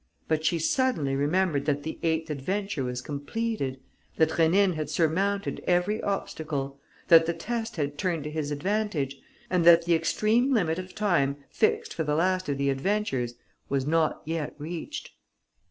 But 0.27 0.43
she 0.43 0.57
suddenly 0.57 1.15
remembered 1.15 1.65
that 1.65 1.83
the 1.83 1.99
eighth 2.01 2.31
adventure 2.31 2.83
was 2.83 3.03
completed, 3.03 3.79
that 4.15 4.31
Rénine 4.31 4.73
had 4.73 4.89
surmounted 4.89 5.63
every 5.67 6.01
obstacle, 6.01 6.79
that 7.09 7.27
the 7.27 7.35
test 7.35 7.75
had 7.75 7.99
turned 7.99 8.23
to 8.23 8.31
his 8.31 8.49
advantage 8.49 9.17
and 9.47 9.63
that 9.63 9.85
the 9.85 9.93
extreme 9.93 10.51
limit 10.55 10.79
of 10.79 10.95
time 10.95 11.37
fixed 11.51 11.93
for 11.93 12.03
the 12.03 12.15
last 12.15 12.49
of 12.49 12.57
the 12.57 12.71
adventures 12.71 13.35
was 13.69 13.85
not 13.85 14.23
yet 14.25 14.55
reached. 14.57 15.11